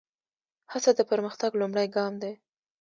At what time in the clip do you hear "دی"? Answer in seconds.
2.21-2.33